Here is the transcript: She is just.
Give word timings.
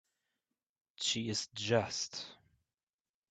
She 0.95 1.29
is 1.29 1.47
just. 1.53 2.25